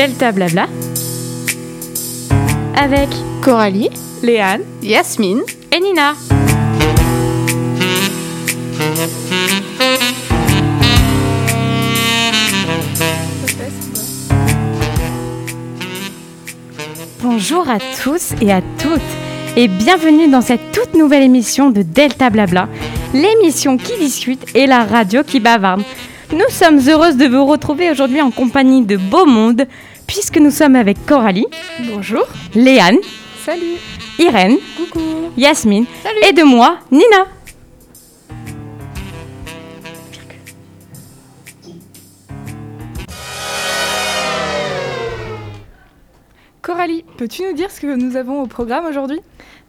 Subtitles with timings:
[0.00, 0.66] Delta Blabla
[2.74, 3.10] avec
[3.42, 3.90] Coralie,
[4.22, 6.14] Léane Yasmine et Nina.
[17.22, 19.02] Bonjour à tous et à toutes
[19.58, 22.70] et bienvenue dans cette toute nouvelle émission de Delta Blabla,
[23.12, 25.82] l'émission qui discute et la radio qui bavarde.
[26.32, 29.66] Nous sommes heureuses de vous retrouver aujourd'hui en compagnie de Beau Monde,
[30.10, 31.46] puisque nous sommes avec Coralie.
[31.86, 32.24] Bonjour.
[32.56, 32.96] Léane.
[33.44, 33.76] Salut.
[34.18, 34.56] Irène.
[34.76, 34.98] Coucou.
[35.36, 35.86] Yasmine.
[36.02, 36.18] Salut.
[36.28, 37.26] Et de moi, Nina.
[46.60, 49.20] Coralie, peux-tu nous dire ce que nous avons au programme aujourd'hui?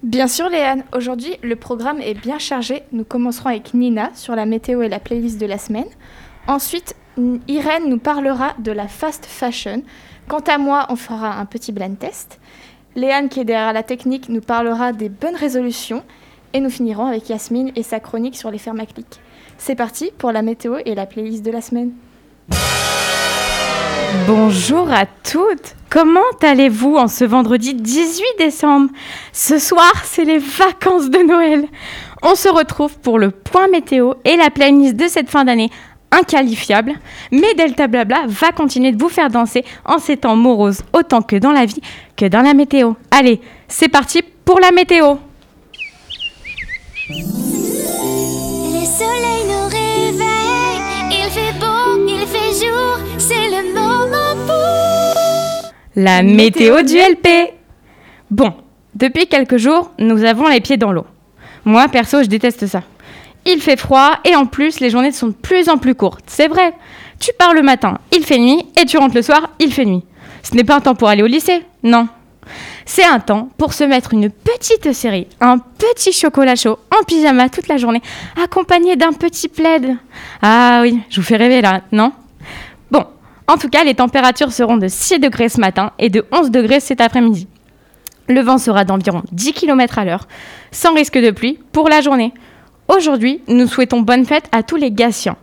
[0.01, 0.83] Bien sûr, Léane.
[0.91, 2.81] Aujourd'hui, le programme est bien chargé.
[2.91, 5.85] Nous commencerons avec Nina sur la météo et la playlist de la semaine.
[6.47, 6.95] Ensuite,
[7.47, 9.83] Irène nous parlera de la fast fashion.
[10.27, 12.39] Quant à moi, on fera un petit blend test.
[12.95, 16.03] Léane, qui est derrière la technique, nous parlera des bonnes résolutions.
[16.53, 19.21] Et nous finirons avec Yasmine et sa chronique sur les clics.
[19.57, 21.91] C'est parti pour la météo et la playlist de la semaine.
[24.27, 25.75] Bonjour à toutes.
[25.89, 28.89] Comment allez-vous en ce vendredi 18 décembre?
[29.31, 31.65] Ce soir, c'est les vacances de Noël.
[32.21, 35.69] On se retrouve pour le point météo et la playlist de cette fin d'année
[36.11, 36.93] inqualifiable.
[37.31, 41.35] Mais Delta Blabla va continuer de vous faire danser en ces temps moroses, autant que
[41.35, 41.81] dans la vie
[42.15, 42.93] que dans la météo.
[43.11, 45.15] Allez, c'est parti pour la météo.
[47.09, 47.15] Le
[48.85, 55.71] soleil nous réveille, il fait beau, il fait jour, c'est le moment pour...
[55.95, 57.53] La météo du LP.
[58.29, 58.53] Bon,
[58.95, 61.05] depuis quelques jours, nous avons les pieds dans l'eau.
[61.65, 62.81] Moi, perso, je déteste ça.
[63.45, 66.25] Il fait froid et en plus, les journées sont de plus en plus courtes.
[66.27, 66.73] C'est vrai.
[67.19, 70.03] Tu pars le matin, il fait nuit, et tu rentres le soir, il fait nuit.
[70.41, 72.07] Ce n'est pas un temps pour aller au lycée, non.
[72.83, 77.47] C'est un temps pour se mettre une petite série, un petit chocolat chaud en pyjama
[77.49, 78.01] toute la journée,
[78.43, 79.97] accompagné d'un petit plaid.
[80.41, 82.11] Ah oui, je vous fais rêver là, non?
[82.89, 83.05] Bon,
[83.47, 86.79] en tout cas, les températures seront de 6 degrés ce matin et de 11 degrés
[86.79, 87.47] cet après-midi.
[88.27, 90.27] Le vent sera d'environ 10 km à l'heure,
[90.71, 92.33] sans risque de pluie pour la journée.
[92.87, 95.37] Aujourd'hui, nous souhaitons bonne fête à tous les Gassiens.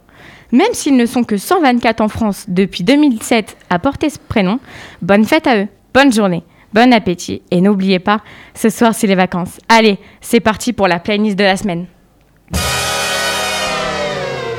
[0.52, 4.60] Même s'ils ne sont que 124 en France depuis 2007 à porter ce prénom,
[5.02, 8.22] bonne fête à eux, bonne journée, bon appétit et n'oubliez pas,
[8.54, 9.58] ce soir c'est les vacances.
[9.68, 11.86] Allez, c'est parti pour la playlist de la semaine.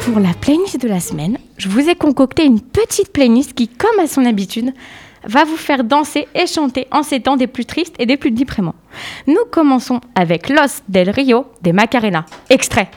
[0.02, 4.00] Pour la playlist de la semaine, je vous ai concocté une petite playlist qui, comme
[4.00, 4.74] à son habitude,
[5.24, 8.31] va vous faire danser et chanter en ces temps des plus tristes et des plus
[8.31, 8.75] déprimants.
[9.28, 12.25] Nous commençons avec Los del Rio des Macarena.
[12.50, 12.90] Extrait.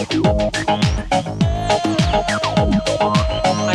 [0.00, 0.06] I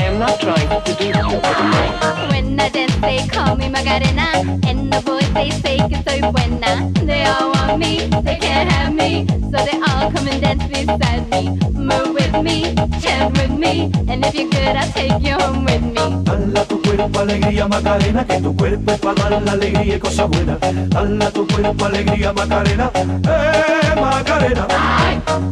[0.02, 1.40] am not trying to you.
[1.40, 2.25] When
[2.66, 4.26] I dance, they call me Macarena.
[4.66, 6.92] And the boys, they say que soy buena.
[7.06, 9.28] They all want me, they can't have me.
[9.52, 11.60] So they all come and dance beside me.
[11.78, 13.92] Move with me, chant with me.
[14.10, 16.24] And if you're good, I'll take you home with me.
[16.26, 20.28] Dala tu cuerpo alegría Macarena, que tu cuerpo es para dar la alegría y cosas
[20.28, 20.58] buenas.
[20.90, 24.68] Dala tu cuerpo alegría Macarena, eh Macarena.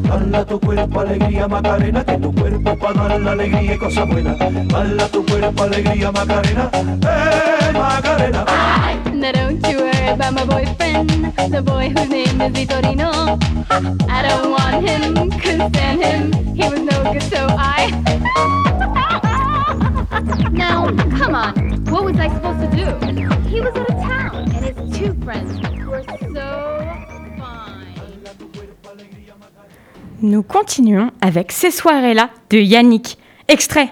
[0.09, 4.07] Dala tu cuerpo alegría Macarena, que tu cuerpo es para dar la alegría y cosas
[4.07, 4.37] buenas.
[4.39, 6.69] Dala tu cuerpo alegría Macarena,
[7.03, 8.45] Macarena.
[9.13, 11.09] Now don't you worry about my boyfriend,
[11.51, 13.37] the boy whose name is Vitorino.
[14.09, 17.89] I don't want him, couldn't stand him, he was no good, so I.
[20.51, 20.87] now,
[21.17, 21.53] come on,
[21.85, 22.85] what was I supposed to do?
[23.49, 26.03] He was out of town, and his two friends were
[26.33, 26.47] so
[27.37, 27.93] fine.
[30.21, 33.17] Nous continuons avec Ces soirées-là de Yannick.
[33.47, 33.91] Extrait.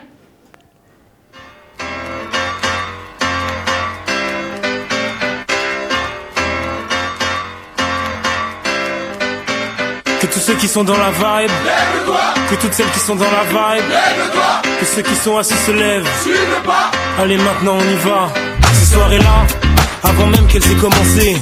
[10.31, 11.51] Tous ceux qui sont dans la vibe,
[12.49, 13.83] que toutes celles qui sont dans la vibe,
[14.79, 16.07] que ceux qui sont assis se lèvent.
[17.19, 18.31] Allez maintenant on y va.
[18.73, 19.45] Ces soirées-là,
[20.03, 21.37] avant même qu'elles aient commencé.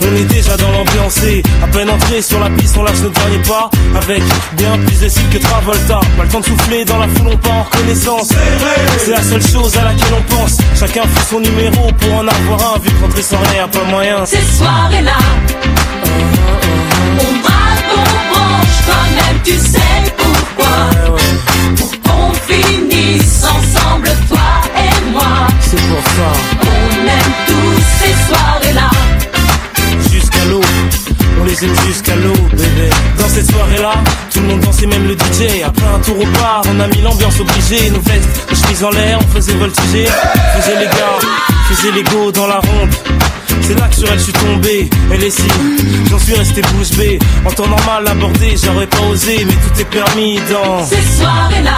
[0.00, 3.10] On est déjà dans l'ambiance et à peine entré sur la piste, on lâche nos
[3.10, 4.22] derniers pas avec
[4.52, 6.00] bien plus de style que Travolta.
[6.16, 8.28] Pas le temps de souffler dans la foule, on part en reconnaissance.
[8.98, 10.58] C'est la seule chose à laquelle on pense.
[10.78, 14.24] Chacun fait son numéro pour en avoir un, vu que rentrer sans rien, pas moyen.
[14.24, 15.18] Ces soirées-là,
[17.18, 20.74] on braque, on branche, quand même tu sais pourquoi.
[21.76, 25.48] Pour qu'on finisse ensemble, toi et moi.
[25.60, 26.57] C'est pour ça,
[31.60, 32.88] On jusqu'à l'eau, bébé.
[33.18, 33.94] Dans cette soirée-là,
[34.32, 35.62] tout le monde dansait, même le DJ.
[35.64, 37.90] Après un tour au bar, on a mis l'ambiance obligée.
[37.90, 40.06] Nos vestes, nos chemises en l'air, on faisait voltiger.
[40.56, 41.18] Faisait les gars,
[41.68, 42.94] faisait les go dans la ronde.
[43.62, 45.48] C'est là que sur elle je suis tombé, elle est si,
[46.08, 47.18] j'en suis resté bouche bée.
[47.44, 50.86] En temps normal abordé, j'aurais pas osé, mais tout est permis dans.
[50.86, 51.76] Ces soirées-là.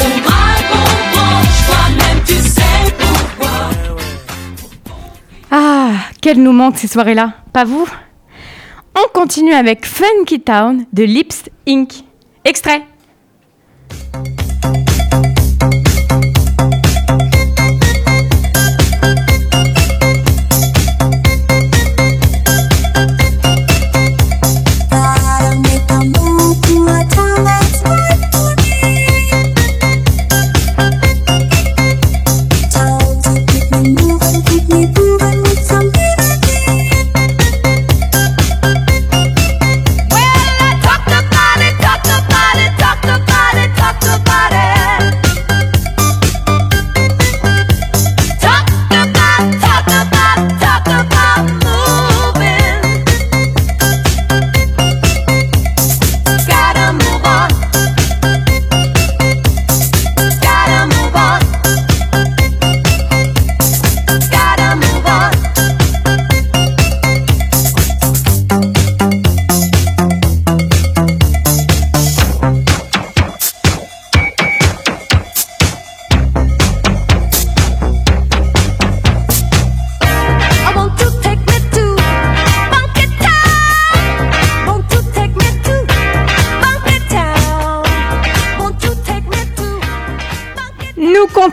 [0.00, 3.70] On braque, on branche, toi-même tu sais pourquoi.
[5.50, 7.88] Ah, qu'elles nous manquent ces soirées-là, pas vous?
[8.96, 12.04] On continue avec Funky Town de Lips Inc.
[12.44, 12.82] Extrait.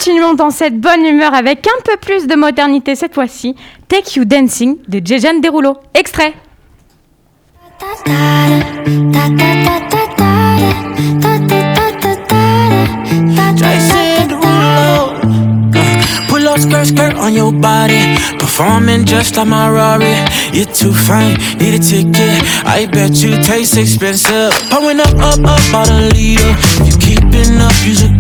[0.08, 3.56] Continuons dans cette bonne humeur avec un peu plus de modernité cette fois-ci.
[3.90, 5.76] Take You Dancing de Jejan Derulo.
[5.94, 6.34] Extrait.
[16.58, 18.18] Skirt, skirt on your body.
[18.40, 20.16] Performing just like my Rari.
[20.52, 22.42] You're too fine, need a ticket.
[22.66, 24.52] I bet you taste expensive.
[24.72, 26.50] Pouring up, up, up, about a liter.
[26.84, 27.94] You keeping up, you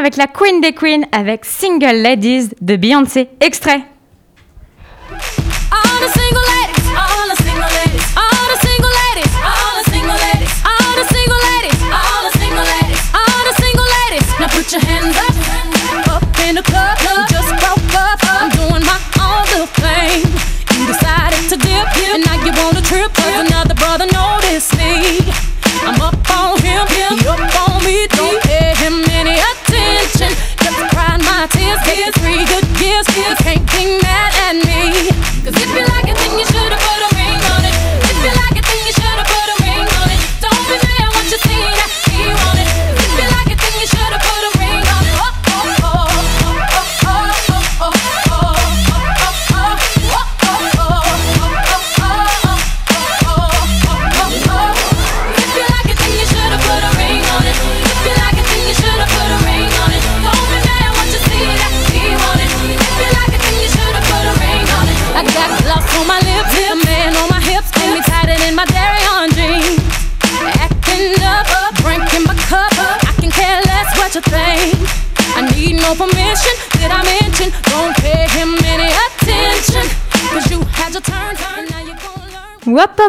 [0.00, 3.28] avec la Queen des Queens avec Single Ladies de Beyoncé.
[3.40, 3.89] Extrait.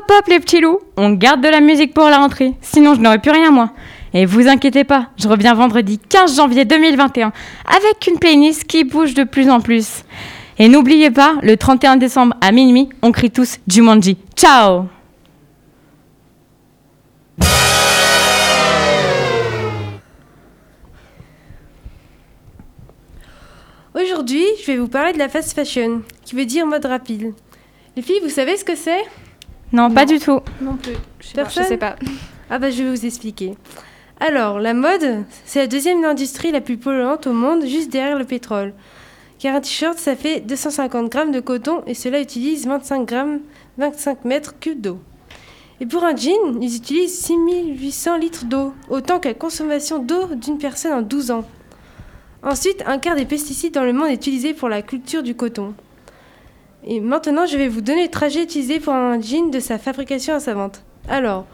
[0.02, 3.02] Hop hop les petits loups, on garde de la musique pour la rentrée, sinon je
[3.02, 3.70] n'aurais plus rien moi.
[4.16, 7.32] Et vous inquiétez pas, je reviens vendredi 15 janvier 2021
[7.68, 10.04] avec une playlist qui bouge de plus en plus.
[10.58, 14.18] Et n'oubliez pas, le 31 décembre à minuit, on crie tous Jumanji.
[14.36, 14.86] Ciao
[23.94, 27.34] Aujourd'hui, je vais vous parler de la fast fashion, qui veut dire mode rapide.
[27.96, 29.04] Les filles, vous savez ce que c'est?
[29.74, 30.40] Non, pas du tout.
[30.62, 30.94] Non plus.
[31.20, 31.96] Je sais, pas, je Personne sais pas.
[32.50, 33.56] Ah bah je vais vous expliquer.
[34.20, 38.26] Alors, la mode, c'est la deuxième industrie la plus polluante au monde, juste derrière le
[38.26, 38.74] pétrole.
[39.40, 43.40] Car un t-shirt, ça fait 250 grammes de coton et cela utilise 25 grammes,
[43.80, 45.00] 25 mètres cubes d'eau.
[45.80, 50.60] Et pour un jean, ils utilisent 6800 litres d'eau, autant que la consommation d'eau d'une
[50.60, 51.46] personne en 12 ans.
[52.44, 55.74] Ensuite, un quart des pesticides dans le monde est utilisé pour la culture du coton.
[56.86, 60.34] Et maintenant, je vais vous donner le trajet utilisé pour un jean de sa fabrication
[60.34, 60.84] à sa vente.
[61.08, 61.46] Alors,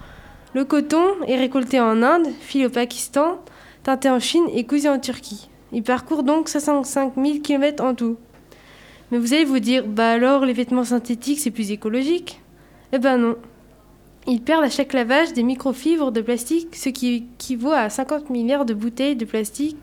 [0.54, 3.40] le coton est récolté en Inde, filé au Pakistan,
[3.84, 5.50] teinté en Chine et cousu en Turquie.
[5.74, 8.18] Il parcourt donc 65 000 km en tout.
[9.12, 12.42] Mais vous allez vous dire, bah alors les vêtements synthétiques c'est plus écologique?
[12.94, 13.36] Eh ben non.
[14.28, 18.66] Ils perdent à chaque lavage des microfibres de plastique, ce qui équivaut à 50 milliards
[18.66, 19.78] de bouteilles de plastique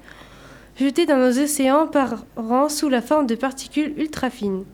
[0.78, 4.64] jetées dans nos océans par an sous la forme de particules ultra fines.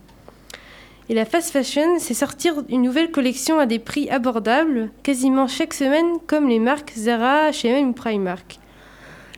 [1.10, 5.74] Et la fast fashion, c'est sortir une nouvelle collection à des prix abordables, quasiment chaque
[5.74, 8.60] semaine, comme les marques Zara, H&M ou Primark.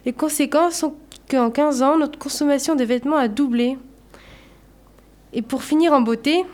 [0.04, 0.94] Les conséquences sont
[1.30, 3.78] qu'en 15 ans, notre consommation de vêtements a doublé.
[5.32, 6.44] Et pour finir en beauté,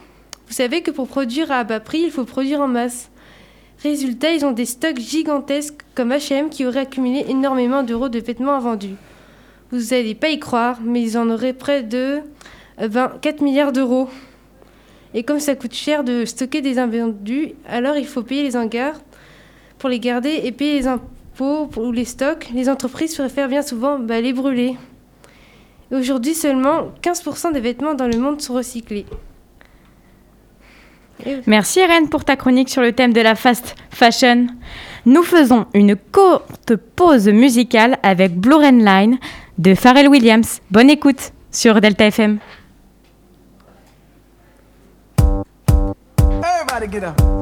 [0.46, 3.10] vous savez que pour produire à bas prix, il faut produire en masse.
[3.82, 8.54] Résultat, ils ont des stocks gigantesques comme H&M qui auraient accumulé énormément d'euros de vêtements
[8.54, 8.94] invendus.
[9.72, 12.20] Vous n'allez pas y croire, mais ils en auraient près de
[12.80, 14.08] euh, ben, 4 milliards d'euros.
[15.14, 19.00] Et comme ça coûte cher de stocker des invendus, alors il faut payer les hangars
[19.78, 22.48] pour les garder et payer les impôts pour les stocks.
[22.54, 24.76] Les entreprises préfèrent bien souvent bah, les brûler.
[25.90, 29.06] Aujourd'hui, seulement 15% des vêtements dans le monde sont recyclés.
[31.46, 34.46] Merci Irène pour ta chronique sur le thème de la fast fashion.
[35.06, 39.18] Nous faisons une courte pause musicale avec Blue Line
[39.56, 40.60] de Pharrell Williams.
[40.70, 42.38] Bonne écoute sur Delta FM.
[46.90, 47.37] Get up.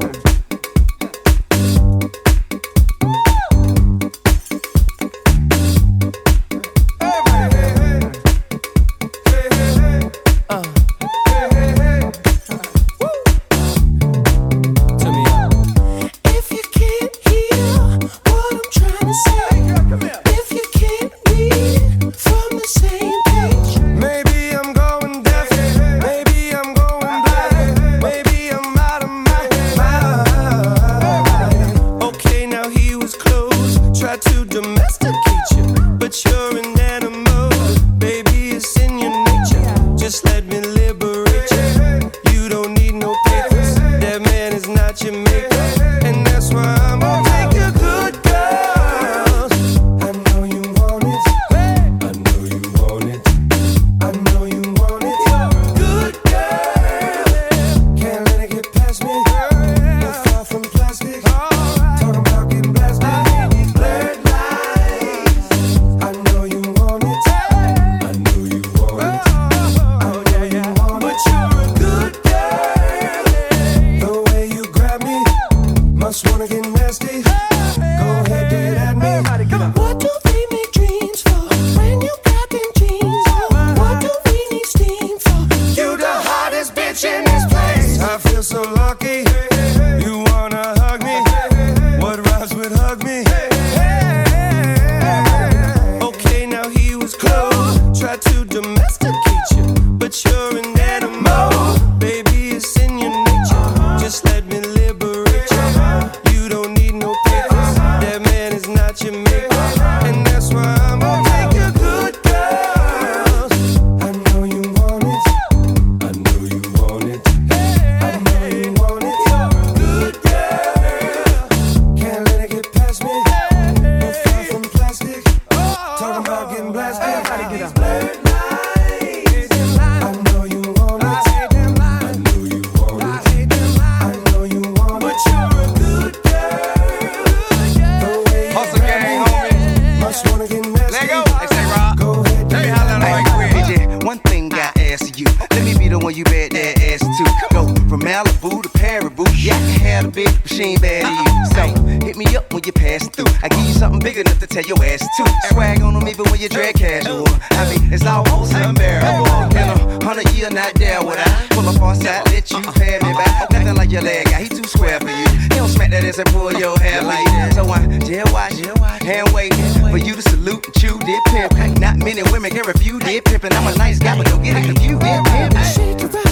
[161.87, 162.19] Up uh-uh.
[162.19, 162.73] on let you uh-uh.
[162.73, 163.43] pay me back.
[163.43, 163.59] Uh-uh.
[163.59, 165.29] Nothing like your leg guy, he too square for you.
[165.39, 167.55] He don't smack that ass and pull your hair like that.
[167.55, 168.59] So I just watch,
[169.03, 171.79] hand wait for you to salute and chew dip pimp.
[171.79, 173.53] Not many women can refuse dip pimpin'.
[173.53, 175.01] I'm a nice guy, but don't get it confused.
[175.01, 175.55] Dip pimp.
[175.63, 176.27] Shake it up.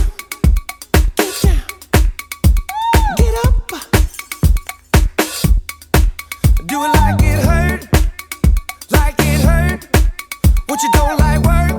[3.17, 3.71] Get up.
[6.67, 7.87] Do it like it hurt.
[8.91, 9.87] Like it hurt.
[10.67, 11.74] What you don't like work.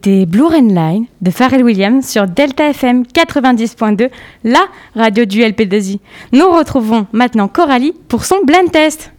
[0.00, 4.10] C'était Blue Rain Line de Pharrell Williams sur Delta FM 90.2,
[4.44, 4.64] la
[4.94, 5.98] radio du LP2I.
[6.30, 9.12] Nous retrouvons maintenant Coralie pour son blind test.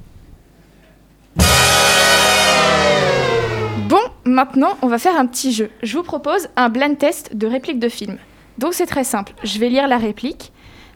[3.89, 5.69] Bon, maintenant, on va faire un petit jeu.
[5.83, 8.17] Je vous propose un blind test de réplique de film.
[8.57, 9.33] Donc c'est très simple.
[9.43, 10.53] Je vais lire la réplique,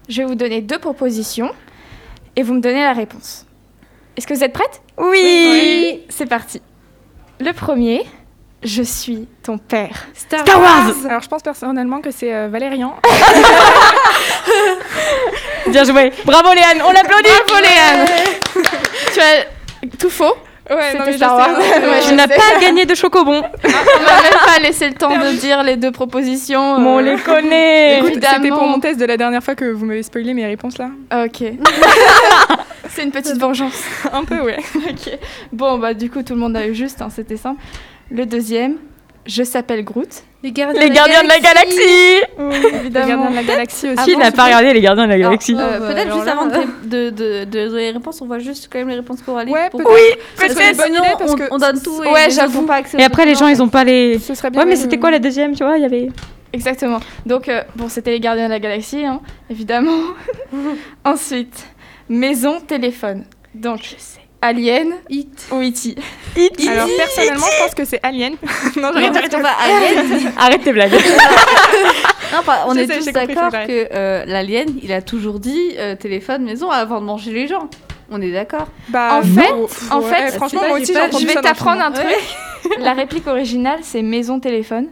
[0.08, 1.52] je vais vous donner deux propositions
[2.38, 3.46] et vous me donnez la réponse.
[4.16, 4.82] Est-ce que vous êtes prête?
[4.98, 6.00] Oui.
[6.08, 6.62] C'est parti.
[7.42, 8.06] Le premier,
[8.64, 10.08] je suis ton père.
[10.14, 10.94] Star, Wars.
[11.08, 12.96] Alors je pense personnellement que c'est euh, Valérian.
[15.68, 16.12] Bien joué.
[16.26, 17.30] Bravo Léane, on l'applaudit.
[17.48, 18.08] Bravo Léane
[19.14, 19.46] Tu as
[19.98, 20.36] tout faux
[20.70, 21.60] Ouais, non, C'était mais Star Wars.
[21.60, 22.36] ouais, je n'as sais.
[22.36, 23.42] pas gagné de chocobon.
[23.66, 26.76] On m'a même pas laissé le temps de dire les deux propositions.
[26.78, 28.00] On euh, les connaît.
[28.00, 30.78] Écoute, c'était pour mon test de la dernière fois que vous m'avez spoilé mes réponses
[30.78, 30.90] là.
[31.26, 31.44] Ok.
[32.90, 33.84] c'est une petite vengeance.
[34.14, 34.58] Un peu, ouais.
[34.76, 35.18] ok.
[35.52, 37.62] Bon, bah du coup, tout le monde a eu juste, hein, c'était simple.
[38.12, 38.78] Le deuxième,
[39.26, 40.24] je s'appelle Groot.
[40.44, 41.78] Les gardiens, Les gardiens de la galaxie.
[41.80, 43.08] Les évidemment.
[43.08, 44.04] gardiens de la galaxie aussi.
[44.04, 46.32] Qui n'a pas regardé les gardiens de la galaxie Euh, bah, Peut-être alors juste là,
[46.34, 49.22] avant de, de, de, de donner les réponses, on voit juste quand même les réponses
[49.22, 49.52] pour aller.
[49.54, 49.80] Ouais, pour...
[49.82, 49.94] peut-être.
[49.96, 52.60] Oui, Parce que sinon, parce on, que on donne tout et Ouais, les j'avoue.
[52.62, 54.20] n'ont pas accès Et après les gens ils ont pas les.
[54.20, 54.60] Ce serait bien.
[54.62, 56.10] Ouais mais de- c'était quoi la deuxième tu vois il y avait.
[56.52, 57.00] Exactement.
[57.26, 59.98] Donc, euh, bon, c'était les gardiens de la galaxie, hein, évidemment.
[61.06, 61.66] Ensuite,
[62.10, 63.24] maison, téléphone.
[63.56, 63.80] Donc,
[64.44, 65.48] Alien Hit.
[65.52, 65.96] ou E.T.
[66.70, 68.34] Alors personnellement, je pense que c'est Alien.
[68.76, 70.32] non, j'arrête parce qu'on va Alien.
[70.38, 70.92] Arrête tes blagues.
[72.34, 75.40] Non, pas- on Je est sais, tous d'accord que que euh, l'alien, il a toujours
[75.40, 77.70] dit euh, téléphone, maison avant de manger les gens.
[78.12, 80.94] On est d'accord Bah, En fait- en faut- fait, eh, franchement, je moi pas, aussi,
[80.94, 82.06] pas- Je vais t'apprendre un truc.
[82.80, 84.88] La réplique originale, c'est maison, téléphone.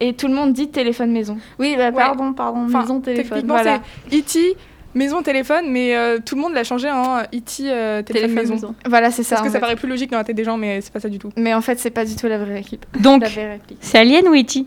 [0.00, 1.38] Et tout le monde dit téléphone, maison.
[1.58, 3.28] Oui, bah, pardon, pardon, Enfin, maison, téléphone.
[3.38, 3.80] Techniquement, voilà.
[4.10, 4.56] c'est E.T.
[4.94, 7.62] maison téléphone, mais euh, tout le monde l'a changé en E.T.
[7.62, 8.54] euh, téléphone, Téléphone, maison.
[8.54, 8.74] maison.
[8.86, 9.36] Voilà, c'est ça.
[9.36, 9.60] Parce que ça fait.
[9.60, 11.30] paraît plus logique dans la tête des gens, mais c'est pas ça du tout.
[11.36, 12.84] Mais en fait, c'est pas du tout la vraie équipe.
[13.00, 13.24] Donc
[13.80, 14.64] c'est Alien ou E.T.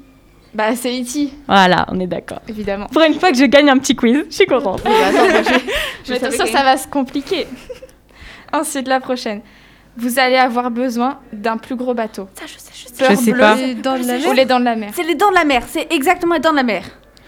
[0.54, 2.42] Bah, c'est E.T., Voilà on est d'accord.
[2.50, 2.88] évidemment.
[2.88, 4.82] Pour une fois que je gagne un petit quiz je suis contente.
[4.86, 5.50] Attends, moi, je-
[6.06, 7.48] Je Mais attention, que- ça va se compliquer.
[8.54, 9.42] Ensuite, la prochaine.
[9.98, 12.28] Vous allez avoir besoin d'un plus gros bateau.
[12.36, 13.10] Ça, je sais, je sais.
[13.12, 13.56] Je sais bleue pas.
[13.56, 13.98] Les dents
[14.60, 14.92] de la mer.
[14.94, 16.84] C'est les dents de la mer, c'est exactement les dents de la mer.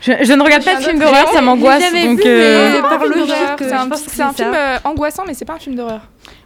[0.06, 2.26] Je, je ne regarde pas de J'ai un film autre d'horreur ça m'angoisse donc.
[2.26, 6.02] euh, par film logique, c'est un, film euh, angoissant, mais c'est pas un film d'horreur.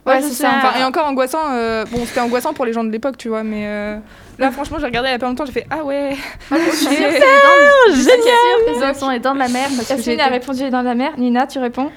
[0.06, 0.50] Ouais, Ouais, c'est ça.
[0.58, 3.42] Enfin, et encore angoissant, euh, bon, c'était angoissant pour les gens de l'époque, tu vois,
[3.42, 3.98] mais euh,
[4.38, 6.16] là, franchement, j'ai regardé il y a pas longtemps, j'ai fait Ah ouais,
[6.52, 7.12] Je suis sûre que c'est ok.
[7.14, 8.94] les dents de- je suis génial.
[8.94, 9.68] que les dents de la mer.
[9.76, 11.12] Parce que j'ai Yasmine a répondu les dents de la mer.
[11.18, 11.90] Nina, tu réponds?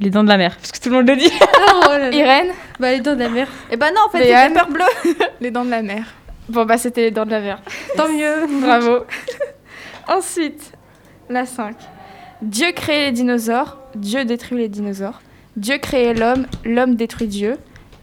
[0.00, 1.30] Les dents de la mer parce que tout le monde le dit.
[1.84, 1.90] Oh.
[2.10, 2.48] Irène?
[2.80, 3.46] Bah, les dents de la mer.
[3.70, 4.84] Et bah non, en fait, c'est peur bleue.
[5.40, 6.04] les dents de la mer.
[6.48, 7.58] Bon, bah, c'était les dents de la mer.
[7.96, 8.46] Tant mieux.
[8.60, 9.04] Bravo.
[10.08, 10.72] Ensuite,
[11.28, 11.76] la 5.
[12.42, 15.22] Dieu crée les dinosaures, Dieu détruit les dinosaures.
[15.56, 17.56] Dieu crée l'homme, l'homme détruit Dieu.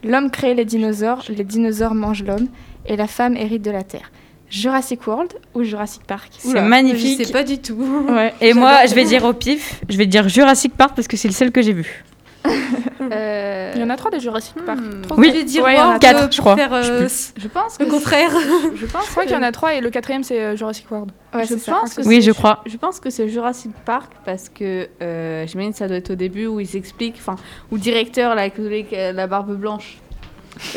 [0.03, 2.47] L'homme crée les dinosaures, les dinosaures mangent l'homme.
[2.85, 4.11] Et la femme hérite de la terre.
[4.49, 6.31] Jurassic World ou Jurassic Park?
[6.39, 7.19] C'est magnifique.
[7.19, 7.75] Je sais pas du tout.
[8.09, 8.33] Ouais.
[8.41, 11.27] Et moi je vais dire au pif je vais dire Jurassic Park parce que c'est
[11.27, 12.03] le seul que j'ai vu.
[12.45, 14.79] Euh, Il y en a trois des Jurassic Park.
[14.81, 15.07] Oui.
[15.09, 15.25] cool.
[15.25, 16.55] Je vais dire Ouais, il y en a World, quatre, euh, je crois.
[16.55, 17.33] faire, Je sais euh, plus.
[17.37, 18.31] Je pense le contraire.
[18.75, 20.55] Je pense Je crois que- qu'il y en a trois et le quatrième c'est euh,
[20.55, 21.11] Jurassic World.
[21.33, 22.61] Ouais, je pense que Oui, je crois.
[22.65, 26.15] Je pense que c'est Jurassic Park parce que euh, j'imagine que ça doit être au
[26.15, 27.35] début où ils expliquent, enfin,
[27.71, 29.97] où le directeur là, avec la barbe blanche.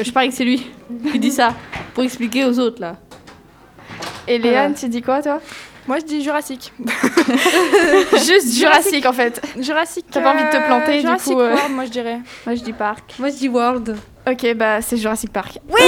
[0.00, 0.64] Je parie que c'est lui
[1.10, 1.54] qui dit ça
[1.94, 2.96] pour expliquer aux autres là.
[4.28, 5.40] Et Léane, tu dis quoi toi?
[5.88, 6.72] Moi je dis Jurassic.
[8.12, 9.42] Juste Jurassic en fait.
[9.58, 10.04] Jurassic.
[10.10, 11.54] T'as pas envie de te euh, planter, du Jurassic coup, euh.
[11.54, 12.18] World, moi je dirais.
[12.46, 13.14] Moi je dis Park.
[13.18, 13.96] Moi, je dis World.
[14.30, 15.58] Ok, bah c'est Jurassic Park.
[15.68, 15.80] Oui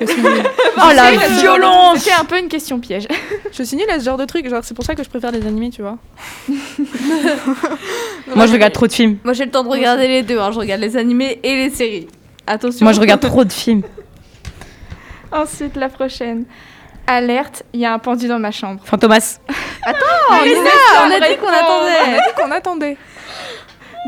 [0.00, 0.42] Je suis nulle.
[0.76, 3.06] Oh la violence C'était un peu une question piège.
[3.52, 4.46] Je suis nulle à ce genre de truc.
[4.48, 5.96] Genre c'est pour ça que je préfère les animés, tu vois.
[8.34, 9.18] Moi, je regarde trop de films.
[9.24, 10.50] Moi j'ai le temps de regarder les deux, hein.
[10.52, 12.08] je regarde les animés et les séries.
[12.46, 12.84] Attention.
[12.84, 13.82] Moi, je regarde trop de films.
[15.32, 16.44] Ensuite, la prochaine.
[17.06, 18.80] Alerte, il y a un pendu dans ma chambre.
[18.84, 19.38] Fantomas.
[19.84, 19.98] Attends,
[20.44, 20.60] Lisa,
[21.06, 21.98] on a dit qu'on On attendait.
[21.98, 22.96] a dit qu'on attendait.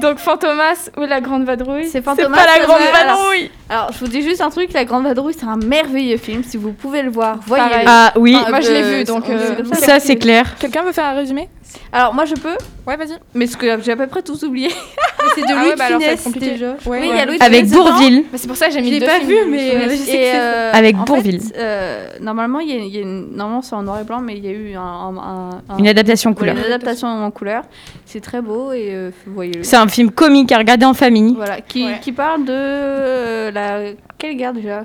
[0.03, 1.87] Donc Fantomas ou la grande vadrouille?
[1.89, 2.37] C'est Fantomas.
[2.37, 2.81] pas la grande.
[2.81, 3.51] Alors- vadrouille.
[3.69, 6.45] Alors, je vous dis juste un truc, La Grande Vadrouille, c'est un merveilleux film.
[6.45, 7.65] Si vous pouvez le voir, voyez.
[7.87, 10.55] Ah oui, Moi, je l'ai Euh, vu, donc, on euh, ça c'est clair.
[10.61, 11.49] Quelqu'un veut faire un résumé?
[11.93, 13.17] Alors, moi, je peux, Ouais, vas-y.
[13.35, 14.71] mais ce que j'ai à peu près tous oublié.
[15.35, 16.51] C'est de Ah Louis ouais, de bah alors, ça va être Funès compliqué.
[16.53, 16.71] déjà.
[16.87, 17.01] Ouais.
[17.01, 18.23] Oui, il y a Louis de Avec Funès dedans.
[18.33, 19.29] Bah, c'est pour ça que j'ai mis Je l'ai deux pas films.
[19.29, 20.39] vu, mais euh, je sais Et, que c'est ça.
[20.43, 21.41] euh, Avec en Bourville.
[21.41, 24.05] fait, euh, normalement, il y a, il y a une- normalement c'est en noir et
[24.05, 26.57] blanc, mais il y a eu un, un- un- un- Une adaptation couleur.
[26.57, 27.65] une adaptation en couleur.
[28.05, 29.63] C'est très beau et euh, voyez-le.
[29.65, 31.35] C'est un film comique à regarder en famille.
[31.37, 31.99] Voilà, qui, Ouais.
[32.01, 34.85] qui parle de euh, la quelle guerre déjà?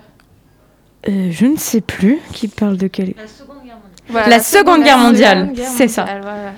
[1.08, 3.14] Euh, je ne sais plus qui parle de quel.
[4.10, 6.04] Voilà, La Seconde Guerre mondiale, Seconde Guerre c'est ça.
[6.04, 6.54] voilà.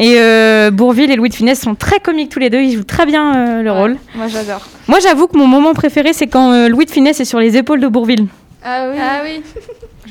[0.00, 2.84] Et euh, Bourville et Louis de Funès sont très comiques tous les deux, ils jouent
[2.84, 3.76] très bien euh, le Ouais.
[3.78, 3.96] rôle.
[4.14, 4.60] Moi j'adore.
[4.86, 7.56] Moi j'avoue que mon moment préféré c'est quand euh, Louis de Funès est sur les
[7.56, 8.26] épaules de Bourville.
[8.64, 8.96] Ah oui.
[9.00, 9.42] Ah oui.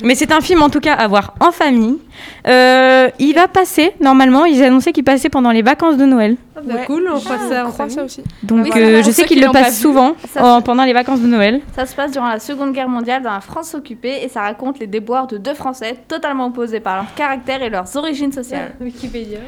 [0.02, 1.98] Mais c'est un film en tout cas à voir en famille.
[2.46, 6.36] Euh, il va passer normalement, ils annonçaient qu'il passait pendant les vacances de Noël.
[6.56, 6.84] Ah, bah, Ouais.
[6.86, 8.22] cool, on fera Ah, ça on croit aussi.
[8.42, 9.82] Donc Oui, euh, je sais ceux qu'il qui le l'ont pas passe vu.
[9.82, 11.60] souvent Ça, en- pendant les vacances de Noël.
[11.76, 14.78] Ça se passe durant la Seconde Guerre mondiale dans la France occupée et ça raconte
[14.80, 18.72] les déboires de deux Français totalement opposés par leur caractère et leurs origines sociales.
[18.80, 19.38] Wikipédia.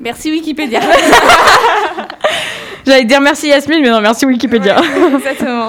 [0.00, 0.80] Merci Wikipédia.
[2.86, 4.76] J'allais dire merci Yasmine, mais non, merci Wikipédia.
[5.16, 5.68] Exactement.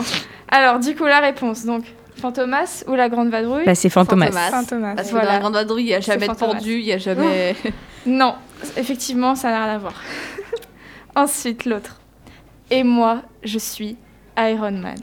[0.49, 1.65] Alors du coup la réponse.
[1.65, 1.83] Donc
[2.19, 4.29] Fantomas ou la grande vadrouille Bah, c'est Fantomas.
[4.31, 4.65] Parce
[5.07, 5.25] que Voilà.
[5.27, 7.55] dans la Grande Vadrouille, il n'y a jamais de pendu, il n'y a jamais.
[8.05, 8.35] Non,
[8.77, 9.93] effectivement, ça n'a rien à voir.
[11.15, 11.97] Ensuite, l'autre.
[12.69, 13.97] Et moi, je suis
[14.37, 14.95] Iron Man.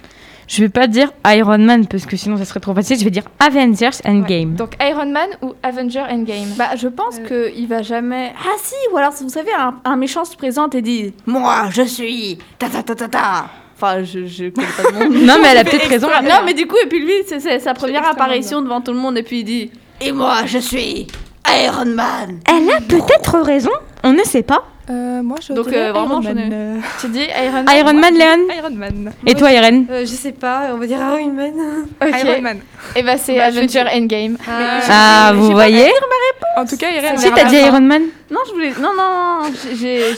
[0.47, 2.99] Je vais pas dire Iron Man parce que sinon ça serait trop facile.
[2.99, 4.55] Je vais dire Avengers Endgame.
[4.57, 8.33] Donc Iron Man ou Avenger Endgame Bah, je pense que il va jamais.
[8.39, 11.83] Ah si, ou alors vous savez, un, un méchant se présente et dit Moi, je
[11.83, 13.47] suis ta ta ta ta ta.
[13.77, 15.15] Enfin, je, je connais pas de monde.
[15.27, 16.09] Non, mais elle a peut-être raison.
[16.23, 19.19] non, mais du coup, et puis lui, c'est sa première apparition devant tout le monde,
[19.19, 21.07] et puis il dit Et moi, je suis
[21.49, 22.41] Iron Man.
[22.49, 23.71] Elle a peut-être raison.
[24.03, 24.65] On ne sait pas.
[24.91, 26.51] Euh, moi, je Donc, euh, vraiment, Iron je Man.
[26.53, 28.55] Euh, Tu dis Iron Man Iron Man, Léon.
[28.59, 29.13] Iron Man.
[29.27, 31.53] Et toi, Irène Euh, je sais pas, on va dire Iron Man.
[32.07, 32.59] Iron Man.
[32.95, 34.37] Et bah c'est Bah, je Avenger Endgame.
[34.47, 35.91] Ah, vous voyez
[36.59, 37.17] En tout cas, Irène.
[37.17, 38.73] Si t'as dit Iron Man Non, je voulais.
[38.79, 40.13] Non, non, non, j'ai-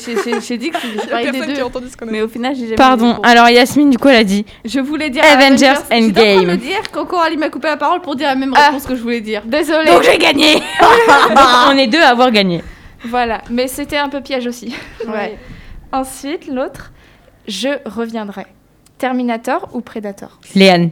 [0.58, 1.62] dit que j'ai Il y a parlé des personne qui a deux.
[1.62, 3.16] entendu ce qu'on a Mais au final, j'ai jamais Pardon.
[3.22, 6.06] Alors Yasmine, du coup, elle a dit Je voulais dire Avengers J'étais en train de
[6.08, 6.46] Endgame.
[6.46, 8.66] me dire quand Coralie m'a coupé la parole pour dire la même Ah.
[8.66, 9.42] réponse que je voulais dire.
[9.44, 9.92] Désolée.
[9.92, 10.60] Donc j'ai gagné
[11.70, 12.62] On est deux à avoir gagné.
[13.04, 14.74] Voilà, mais c'était un peu piège aussi.
[15.06, 15.38] Ouais.
[15.92, 16.92] Ensuite, l'autre,
[17.46, 18.46] je reviendrai.
[18.98, 20.40] Terminator ou Predator?
[20.54, 20.90] Léane.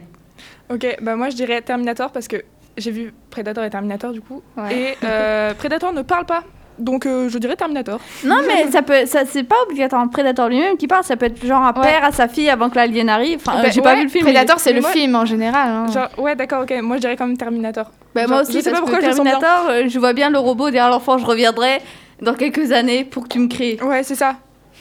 [0.69, 2.43] Ok, bah moi je dirais Terminator parce que
[2.77, 4.41] j'ai vu Predator et Terminator du coup.
[4.57, 4.75] Ouais.
[4.91, 6.43] Et euh, Predator ne parle pas.
[6.79, 7.99] Donc euh, je dirais Terminator.
[8.23, 11.45] Non, mais ça peut, ça, c'est pas obligatoirement Predator lui-même qui parle, ça peut être
[11.45, 11.81] genre un Ouais.
[11.87, 13.39] père à sa fille avant que l'alien arrive.
[13.45, 14.23] Enfin, Bah, euh, j'ai pas vu le film.
[14.25, 15.69] Predator, c'est le moi- film en général.
[15.69, 15.85] hein.
[15.91, 16.73] Genre, ouais, d'accord, ok.
[16.81, 17.91] Moi je dirais quand même Terminator.
[18.13, 19.11] Bah, genre, moi je aussi, sais pas pourquoi que je.
[19.11, 21.79] Terminator, euh, je vois bien le robot derrière l'enfant, je reviendrai
[22.21, 23.77] dans quelques années pour que tu me crées.
[23.83, 24.35] Ouais, c'est ça.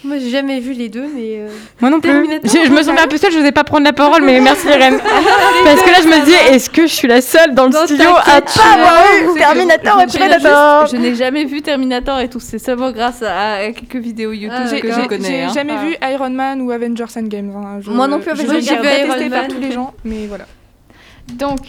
[0.04, 1.38] Moi, j'ai jamais vu les deux, mais.
[1.38, 1.48] euh,
[1.80, 2.12] Moi non plus.
[2.44, 4.66] Je, je me sens un peu seule, je n'osais pas prendre la parole, mais merci
[4.68, 4.98] Irène.
[5.64, 7.86] Parce que là, je me dis, est-ce que je suis la seule dans le Dans
[7.86, 9.38] studio à pas avoir eu.
[9.38, 13.72] Terminator et Predator Je n'ai jamais vu Terminator et tout, c'est seulement grâce à, à
[13.72, 15.26] quelques vidéos YouTube Ah, J'ai que je connais.
[15.28, 15.52] j'ai hein.
[15.54, 15.84] jamais Ah.
[15.84, 17.50] vu Iron Man ou Avengers Endgame.
[17.56, 17.78] hein.
[17.80, 18.82] Je- Moi non plus, Je Avengers Endgame.
[18.82, 19.48] détesté Iron par Man.
[19.50, 20.44] tous les gens, mais voilà.
[21.32, 21.60] Donc,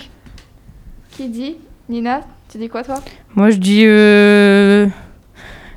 [1.12, 1.56] qui dit
[1.88, 2.20] Nina,
[2.52, 2.96] tu dis quoi toi?
[3.34, 4.88] Moi, je dis euh,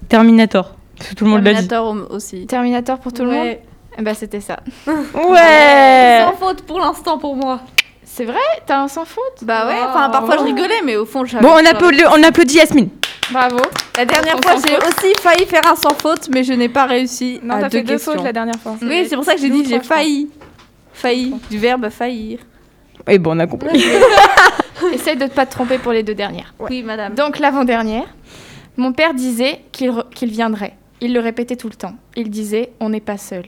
[0.09, 0.75] Terminator.
[0.99, 1.69] Parce que tout le monde l'a dit.
[1.69, 2.47] Terminator aussi.
[2.47, 3.57] Terminator pour tout le monde.
[3.99, 4.59] Eh bah c'était ça.
[4.87, 7.61] Ouais Sans faute pour l'instant pour moi.
[8.05, 11.25] C'est vrai T'as un sans faute Bah ouais, enfin parfois je rigolais, mais au fond
[11.25, 12.89] je Bon, on applaudit, on applaudit Yasmine.
[13.31, 13.59] Bravo.
[13.97, 17.41] La dernière fois, j'ai aussi failli faire un sans faute, mais je n'ai pas réussi
[17.43, 18.13] Non, t'as fait deux questions.
[18.15, 18.77] fautes la dernière fois.
[18.81, 20.31] Oui, c'est pour ça que j'ai dit j'ai failli.
[20.95, 22.39] Failli, du verbe faillir.
[23.07, 23.85] Et bon, on a compris.
[24.95, 26.55] Essaye de ne pas te tromper pour les deux dernières.
[26.59, 27.15] Oui, madame.
[27.15, 28.07] Donc l'avant-dernière,
[28.77, 30.78] mon père disait qu'il qu'il viendrait.
[31.01, 31.95] Il le répétait tout le temps.
[32.17, 33.47] Il disait On n'est pas seul.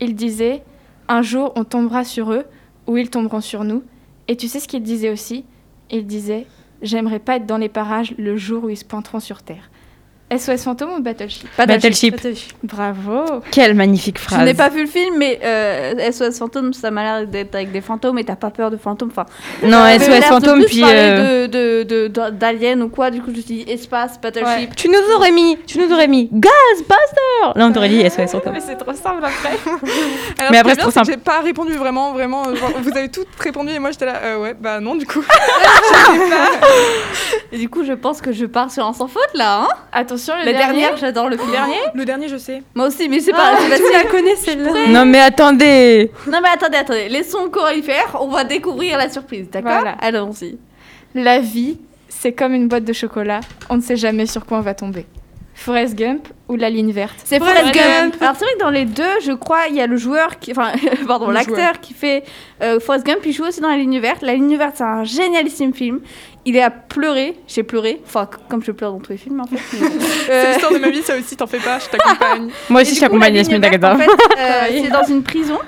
[0.00, 0.62] Il disait
[1.08, 2.44] Un jour, on tombera sur eux,
[2.86, 3.82] ou ils tomberont sur nous.
[4.28, 5.44] Et tu sais ce qu'il disait aussi?
[5.90, 6.46] Il disait
[6.82, 9.70] J'aimerais pas être dans les parages le jour où ils se pointeront sur Terre.
[10.28, 12.16] SOS Fantôme ou Battleship Battleship.
[12.64, 14.44] Bravo Quelle magnifique Je phrase.
[14.44, 17.80] n'ai pas vu le film, mais euh, SOS Fantôme, ça m'a l'air d'être avec des
[17.80, 19.10] fantômes et t'as pas peur de fantômes.
[19.12, 19.24] Enfin,
[19.62, 23.10] Non, SOS Fantôme, puis, euh, de- de- de- d'aliens ou quoi.
[23.12, 24.74] Du coup, je dit espace, Battleship.
[24.74, 27.52] Tu nous aurais mis, tu nous aurais mis Ghostbusters.
[27.54, 28.54] Là, on t'aurait dit SOS Fantôme.
[28.54, 29.56] Mais c'est trop simple après.
[30.38, 31.06] Alors, Mais après, c'est trop simple.
[31.08, 32.48] J'ai pas répondu vraiment, vraiment.
[32.48, 35.06] euh, genre, vous avez toutes répondu et moi j'étais là, euh, ouais, bah non, du
[35.06, 35.22] coup.
[37.52, 39.60] Et du coup, je pense que je pars sur un sans faute là.
[39.62, 39.68] Hein
[40.16, 40.80] Attention, le la dernier.
[40.80, 41.50] dernière, j'adore le film.
[41.50, 42.62] dernier Le dernier, je sais.
[42.74, 43.58] Moi aussi, mais c'est Ah, pas.
[43.76, 44.72] c'est tu la connais celle-là.
[44.88, 46.10] Non mais attendez.
[46.26, 47.08] Non, mais attendez, attendez.
[47.08, 48.16] Laissons Coralie faire.
[48.20, 49.96] On va découvrir la surprise, d'accord Voilà.
[50.00, 50.58] Allons-y.
[51.14, 53.40] La vie, c'est comme une boîte de chocolat.
[53.70, 55.06] On ne sait jamais sur quoi on va tomber.
[55.58, 57.14] Forrest Gump ou la ligne verte?
[57.24, 58.14] C'est Forrest Gump.
[58.20, 60.50] Alors c'est vrai que dans les deux, je crois, il y a le joueur qui,
[60.52, 60.72] enfin,
[61.06, 62.24] pardon, Le l'acteur qui fait
[62.62, 63.20] euh, Forrest Gump.
[63.24, 64.20] Il joue aussi dans la ligne verte.
[64.20, 66.00] La ligne verte, c'est un génialissime film.
[66.46, 67.36] Il est à pleurer.
[67.48, 68.00] J'ai pleuré.
[68.06, 69.58] Enfin, comme je pleure dans tous les films, en fait.
[69.70, 72.48] C'est Euh, l'histoire de ma vie, ça aussi, t'en fais pas, je t'accompagne.
[72.70, 73.94] Moi aussi je t'accompagne Yasmine Tagada.
[73.94, 75.58] En fait, euh, c'est dans une prison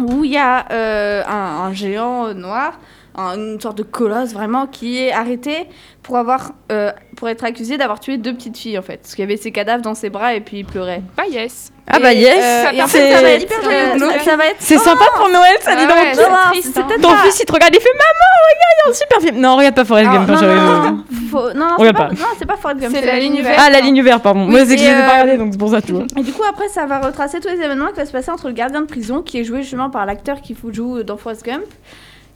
[0.00, 2.78] où il y a euh, un, un géant noir,
[3.18, 5.66] une sorte de colosse vraiment, qui est arrêté
[6.02, 9.22] pour avoir, euh, pour être accusé d'avoir tué deux petites filles en fait, parce qu'il
[9.22, 11.02] y avait ses cadavres dans ses bras et puis il pleurait.
[11.16, 11.72] Bah yes.
[11.90, 12.36] Ah bah yes.
[12.36, 15.96] euh, c'est- ça va être euh, C'est sympa pour Noël, ça dis Ah donc.
[15.96, 16.86] ouais, c'est hein.
[17.00, 19.20] Ton pas- fils il te regarde, il fait maman, regarde, il y a un super
[19.20, 19.40] film.
[19.40, 20.28] Non, regarde pas Forrest Gump.
[20.28, 22.14] non, hein, non, non, faut- non, Regarde pas, pas.
[22.14, 23.58] non, c'est pas Forrest Gump, C'est la la ligne verte.
[23.60, 24.40] Ah la ligne verte, pardon.
[24.40, 26.04] Moi c'est que je pas euh, regardés donc c'est pour ça tu vois.
[26.16, 28.48] Et du coup, après, ça va retracer tous les événements qui va se passer entre
[28.48, 31.64] le gardien de prison, qui est joué justement par l'acteur qui joue dans Forrest Gump,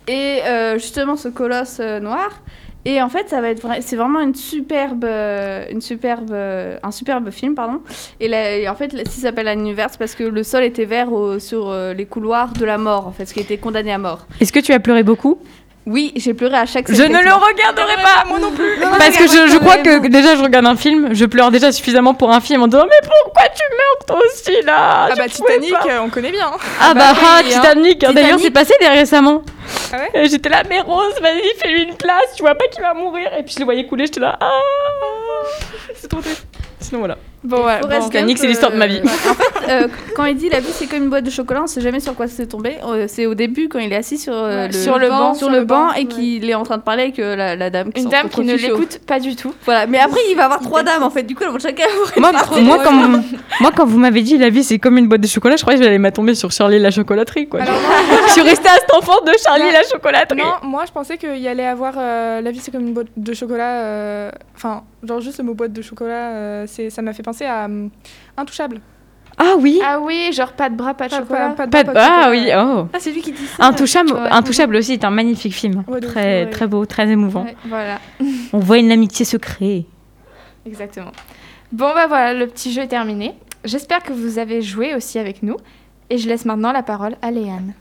[0.09, 2.31] et euh, justement ce colosse euh, noir.
[2.85, 7.31] Et en fait, ça va être c'est vraiment une superbe, euh, une superbe, un superbe
[7.31, 7.81] film, pardon.
[8.19, 12.07] Et, en fait, ça s'appelle l'univers, c'est parce que le sol était vert sur les
[12.07, 14.27] couloirs de la mort, en fait, ce qui était condamné à mort.
[14.41, 15.39] Est-ce que tu as pleuré beaucoup?
[15.85, 16.91] Oui, j'ai pleuré à chaque.
[16.93, 18.25] Je ne le regarderai pas.
[18.29, 18.79] Moi non plus.
[18.81, 22.15] Parce que je, je crois que déjà je regarde un film, je pleure déjà suffisamment
[22.15, 25.09] pour un film en disant mais pourquoi tu meurs toi aussi là?
[25.11, 26.51] Ah bah Titanic, euh, on connaît bien.
[26.81, 27.49] Ah bah, bah ah, hein.
[27.49, 29.43] Titanic, d'ailleurs c'est passé récemment.
[29.93, 32.83] Ah ouais Et J'étais là mais Rose vas-y fais-lui une place, tu vois pas qu'il
[32.83, 34.61] va mourir et puis je le voyais couler, j'étais là ah
[35.97, 36.47] C'est trop triste.
[36.83, 37.17] Sinon voilà.
[37.45, 38.35] Bon, ouais, Forrest bon.
[38.37, 39.01] C'est l'histoire de ma vie.
[39.01, 41.63] euh, en fait, euh, quand il dit la vie c'est comme une boîte de chocolat,
[41.65, 42.77] on sait jamais sur quoi c'est tombé.
[42.87, 45.47] Euh, c'est au début quand il est assis sur, Ouais, le, sur le banc, sur
[45.47, 47.71] sur le le banc banc, et qu'il est en train de parler avec la, la
[47.71, 47.93] dame.
[47.93, 49.53] Qui Une dame qui ne l'écoute pas du tout.
[49.65, 51.25] Voilà, mais après il va avoir trois dames en fait.
[51.25, 51.85] Du coup, elles vont chacun
[52.17, 52.93] avoir une Moi, moi, quand,
[53.61, 55.79] moi, quand vous m'avez dit la vie c'est comme une boîte de chocolat, je croyais
[55.79, 57.63] que j'allais m'attendre sur Charlie la chocolaterie quoi.
[57.63, 57.75] Alors,
[58.29, 59.73] je suis restée à cet enfant de Charlie Non.
[59.73, 60.39] la chocolaterie.
[60.39, 63.09] Non, moi je pensais qu'il y allait avoir euh, la vie c'est comme une boîte
[63.17, 63.81] de chocolat.
[63.83, 66.31] euh, Enfin, genre juste le mot boîte de chocolat,
[66.91, 67.91] ça m'a fait penser à hum,
[68.37, 68.81] Intouchable.
[69.39, 69.81] Ah oui.
[69.85, 71.49] Ah oui, genre pas de bras, pas de Pas- chocolat.
[71.51, 72.89] pas- pas de Pas bras, de- pas de Ah oui, oh.
[72.93, 73.65] Ah, c'est lui qui dit ça.
[73.65, 74.29] Intouchable, Ouais.
[74.31, 75.85] Intouchable aussi est un magnifique film.
[75.89, 76.51] Ouais, très, ouais.
[76.51, 77.45] très beau, très émouvant.
[77.45, 77.99] Ouais, voilà,
[78.53, 79.87] On voit une amitié se créer.
[80.67, 81.13] exactement.
[81.73, 83.35] Bon, bah voilà, le petit jeu est terminé.
[83.65, 85.57] J'espère que vous avez joué aussi avec nous.
[86.11, 87.73] Et je laisse maintenant la parole à Léane.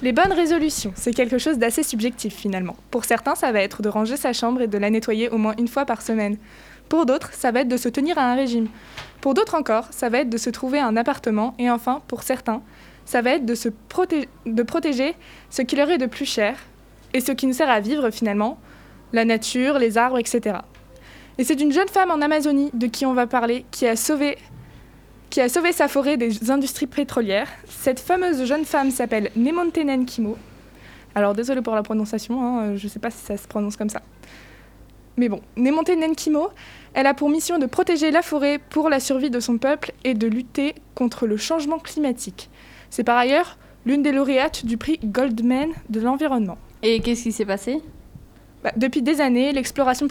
[0.00, 2.76] Les bonnes résolutions, c'est quelque chose d'assez subjectif finalement.
[2.92, 5.54] Pour certains, ça va être de ranger sa chambre et de la nettoyer au moins
[5.58, 6.36] une fois par semaine.
[6.88, 8.68] Pour d'autres, ça va être de se tenir à un régime.
[9.20, 11.56] Pour d'autres encore, ça va être de se trouver un appartement.
[11.58, 12.62] Et enfin, pour certains,
[13.06, 13.70] ça va être de, se
[14.46, 15.16] de protéger
[15.50, 16.56] ce qui leur est de plus cher
[17.12, 18.60] et ce qui nous sert à vivre finalement,
[19.12, 20.58] la nature, les arbres, etc.
[21.38, 24.38] Et c'est d'une jeune femme en Amazonie de qui on va parler qui a sauvé
[25.30, 27.48] qui a sauvé sa forêt des industries pétrolières.
[27.66, 30.36] Cette fameuse jeune femme s'appelle Nemontenen Kimo.
[31.14, 33.90] Alors désolé pour la prononciation, hein, je ne sais pas si ça se prononce comme
[33.90, 34.02] ça.
[35.16, 36.48] Mais bon, Nemontenen Kimo,
[36.94, 40.14] elle a pour mission de protéger la forêt pour la survie de son peuple et
[40.14, 42.48] de lutter contre le changement climatique.
[42.88, 46.58] C'est par ailleurs l'une des lauréates du prix Goldman de l'environnement.
[46.82, 47.82] Et qu'est-ce qui s'est passé?
[48.62, 50.06] Bah, depuis des années, l'exploration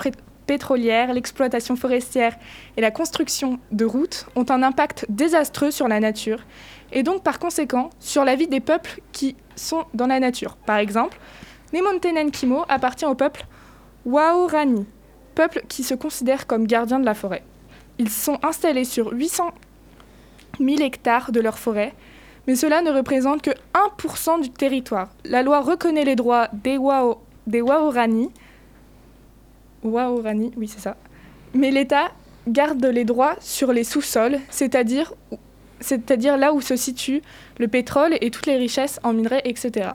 [0.47, 2.35] pétrolière, l'exploitation forestière
[2.77, 6.39] et la construction de routes ont un impact désastreux sur la nature
[6.91, 10.55] et donc par conséquent sur la vie des peuples qui sont dans la nature.
[10.65, 11.19] Par exemple,
[11.73, 13.45] Nemontenen Kimo appartient au peuple
[14.05, 14.85] Waorani,
[15.35, 17.43] peuple qui se considère comme gardien de la forêt.
[17.99, 19.51] Ils sont installés sur 800
[20.59, 21.93] 000 hectares de leur forêt,
[22.47, 25.09] mais cela ne représente que 1% du territoire.
[25.25, 26.79] La loi reconnaît les droits des,
[27.47, 28.31] des Waorani,
[29.87, 30.97] Oui c'est ça,
[31.53, 32.11] mais l'État
[32.47, 35.13] garde les droits sur les sous-sols, c'est-à-dire
[36.37, 37.21] là où se situe
[37.57, 39.91] le pétrole et toutes les richesses en minerais, etc.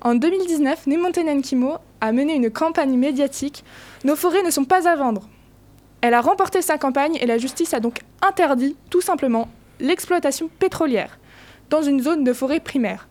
[0.00, 3.64] En 2019, Nemontenen Kimo a mené une campagne médiatique,
[4.04, 5.28] nos forêts ne sont pas à vendre.
[6.00, 9.48] Elle a remporté sa campagne et la justice a donc interdit, tout simplement,
[9.78, 11.18] l'exploitation pétrolière
[11.70, 13.08] dans une zone de forêt primaire.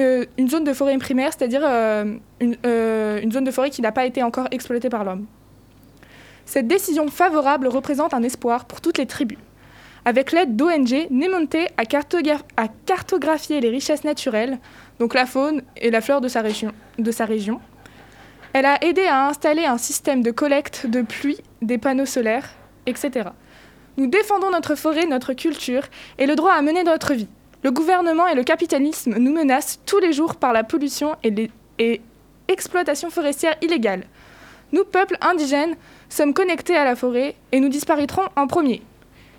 [0.00, 3.82] Euh, une zone de forêt primaire, c'est-à-dire euh, une, euh, une zone de forêt qui
[3.82, 5.26] n'a pas été encore exploitée par l'homme.
[6.46, 9.38] Cette décision favorable représente un espoir pour toutes les tribus.
[10.04, 14.58] Avec l'aide d'ONG, Nemonte a, cartogra- a cartographié les richesses naturelles,
[14.98, 16.20] donc la faune et la flore.
[16.20, 16.40] De sa
[17.24, 17.60] région.
[18.52, 22.48] Elle a aidé à installer un système de collecte de pluie, des panneaux solaires,
[22.86, 23.28] etc.
[23.96, 25.82] Nous défendons notre forêt, notre culture
[26.18, 27.28] et le droit à mener notre vie.
[27.62, 31.50] Le gouvernement et le capitalisme nous menacent tous les jours par la pollution et, les,
[31.78, 32.00] et
[32.48, 34.04] exploitation forestière illégale.
[34.72, 35.76] Nous, peuples indigènes,
[36.08, 38.82] sommes connectés à la forêt et nous disparaîtrons en premier.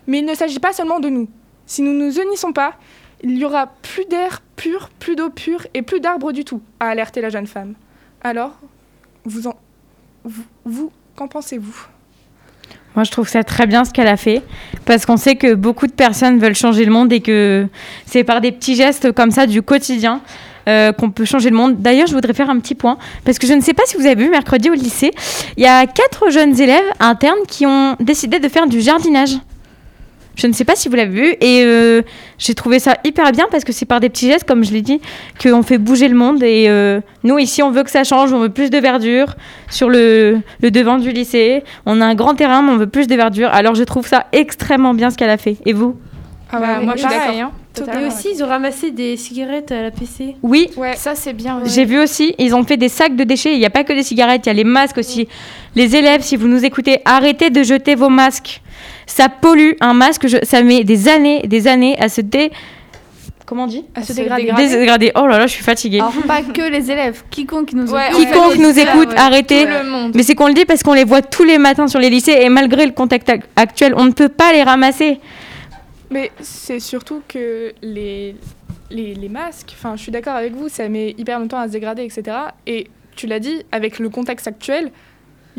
[0.06, 1.28] Mais il ne s'agit pas seulement de nous.
[1.66, 2.74] Si nous ne nous unissons pas,
[3.22, 6.88] il y aura plus d'air pur, plus d'eau pure et plus d'arbres du tout, a
[6.88, 7.74] alerté la jeune femme.
[8.22, 8.58] Alors,
[9.24, 9.54] vous en...
[10.64, 11.86] Vous qu'en pensez-vous?
[12.94, 14.42] Moi, je trouve ça très bien ce qu'elle a fait,
[14.84, 17.66] parce qu'on sait que beaucoup de personnes veulent changer le monde et que
[18.06, 20.20] c'est par des petits gestes comme ça du quotidien
[20.68, 21.80] euh, qu'on peut changer le monde.
[21.80, 24.06] D'ailleurs, je voudrais faire un petit point, parce que je ne sais pas si vous
[24.06, 25.10] avez vu mercredi au lycée,
[25.56, 29.36] il y a quatre jeunes élèves internes qui ont décidé de faire du jardinage.
[30.34, 32.00] Je ne sais pas si vous l'avez vu et euh,
[32.38, 34.80] j'ai trouvé ça hyper bien parce que c'est par des petits gestes, comme je l'ai
[34.80, 35.00] dit,
[35.42, 38.40] qu'on fait bouger le monde et euh, nous ici on veut que ça change, on
[38.40, 39.34] veut plus de verdure
[39.70, 41.62] sur le, le devant du lycée.
[41.84, 43.50] On a un grand terrain mais on veut plus de verdure.
[43.52, 45.56] Alors je trouve ça extrêmement bien ce qu'elle a fait.
[45.66, 45.96] Et vous?
[46.50, 48.00] Ah Bah, moi, je suis pareil, d'accord.
[48.02, 50.36] Et aussi, ils ont ramassé des cigarettes à la PC.
[50.42, 51.56] Oui, Ça, c'est bien.
[51.56, 51.62] ouais.
[51.64, 53.54] j'ai vu aussi, ils ont fait des sacs de déchets.
[53.54, 55.28] Il n'y a pas que des cigarettes, il y a les masques aussi.
[55.74, 58.60] Les élèves, si vous nous écoutez, arrêtez de jeter vos masques.
[59.06, 62.50] Ça pollue un masque, je- ça met des années, des années à se dé...
[63.44, 64.18] Comment on dit À se se
[64.78, 65.12] dégrader.
[65.14, 65.98] Oh là là, je suis fatiguée.
[66.00, 68.16] Alors, pas que les élèves, quiconque nous Ouais, écoute.
[68.16, 69.18] en fait, Quiconque les nous élèves, écoute, ouais.
[69.18, 69.62] arrêtez.
[69.64, 70.12] Tout le monde.
[70.14, 72.38] Mais c'est qu'on le dit parce qu'on les voit tous les matins sur les lycées
[72.40, 75.20] et malgré le contexte ac- actuel, on ne peut pas les ramasser.
[76.10, 78.36] Mais c'est surtout que les,
[78.90, 81.72] les, les masques, enfin je suis d'accord avec vous, ça met hyper longtemps à se
[81.72, 82.36] dégrader, etc.
[82.66, 82.86] Et
[83.16, 84.92] tu l'as dit, avec le contexte actuel,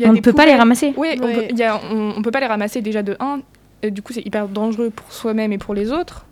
[0.02, 0.92] On ne peut pas les ramasser.
[0.96, 1.34] Oui, on Ouais.
[1.34, 3.40] peut- il y a- on, on peut pas les ramasser déjà de 1,
[3.82, 6.24] et du coup c'est hyper dangereux pour soi-même et pour les autres.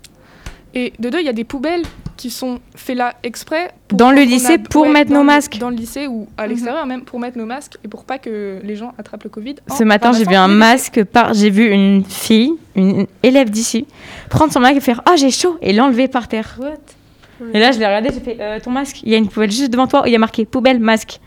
[0.75, 1.83] Et de deux, il y a des poubelles
[2.17, 3.73] qui sont faites là exprès.
[3.89, 5.59] pour Dans le lycée pour mettre nos masques.
[5.59, 8.59] Dans le lycée ou à l'extérieur même pour mettre nos masques et pour pas que
[8.65, 9.57] les gens attrapent le Covid.
[9.77, 11.35] Ce matin, j'ai vu un masque par.
[11.35, 13.87] J'ai vu une fille, une élève d'ici,
[14.31, 16.57] prendre son masque et faire Ah, j'ai chaud et l'enlever par terre.
[16.59, 17.49] What?
[17.53, 19.51] Et là, je l'ai regardé, j'ai fait Euh, Ton masque, il y a une poubelle
[19.51, 21.21] juste devant toi où il y a marqué poubelle, masque.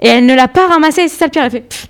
[0.00, 1.44] Et elle ne l'a pas ramassé, c'est ça le pire.
[1.44, 1.88] Elle fait Pff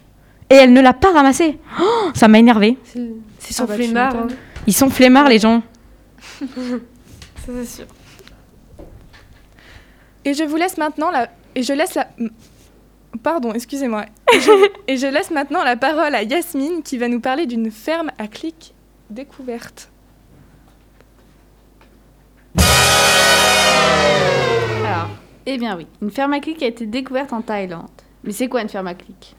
[0.51, 1.59] Et elle ne l'a pas ramassé.
[1.81, 2.77] Oh, ça m'a énervé.
[2.97, 4.29] Ah bah, hein.
[4.67, 5.63] Ils sont flemmards, les gens.
[6.41, 6.47] Ça,
[7.47, 7.87] c'est sûr.
[10.25, 11.31] Et je vous laisse maintenant la...
[11.55, 12.09] Et je laisse la...
[13.23, 14.05] Pardon, excusez-moi.
[14.33, 14.51] Et je...
[14.89, 18.27] et je laisse maintenant la parole à Yasmine qui va nous parler d'une ferme à
[18.27, 18.75] clics
[19.09, 19.91] découverte.
[24.85, 25.09] Alors,
[25.47, 27.89] eh bien oui, une ferme à clics a été découverte en Thaïlande.
[28.29, 29.35] Mais c'est quoi une ferme à clics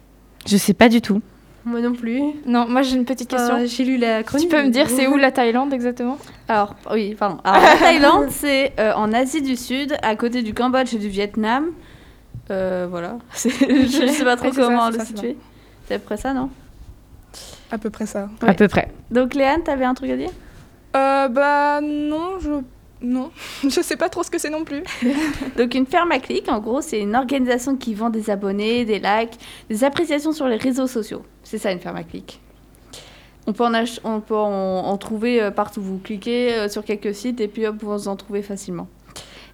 [0.47, 1.21] Je sais pas du tout.
[1.63, 2.19] Moi non plus.
[2.47, 3.53] Non, moi j'ai une petite question.
[3.53, 4.49] Enfin, J'ai lu la tu chronique.
[4.49, 6.17] peux me dire c'est où la Thaïlande exactement?
[6.47, 7.37] Alors, oui, pardon.
[7.43, 11.07] Alors, la Thaïlande, c'est euh, en Asie du Sud, à côté du Cambodge et du
[11.07, 11.67] Vietnam.
[12.49, 13.19] Euh, voilà.
[13.35, 15.37] Je ne sais pas trop ça, comment le ça, situer.
[15.87, 16.49] C'est à peu près ça, non?
[17.71, 18.27] À peu près ça.
[18.41, 18.91] À peu près.
[19.11, 20.31] Donc, Léane, t'avais un truc à dire?
[20.95, 22.49] Euh, bah non, je...
[23.01, 23.31] Non,
[23.63, 24.83] je sais pas trop ce que c'est non plus.
[25.57, 29.39] Donc, une ferme à en gros, c'est une organisation qui vend des abonnés, des likes,
[29.69, 31.23] des appréciations sur les réseaux sociaux.
[31.43, 32.01] C'est ça, une ferme à.
[33.47, 35.81] On peut en, trouver euh, partout.
[35.81, 38.87] Vous cliquez euh, sur quelques sites et puis hop, vous en trouvez facilement.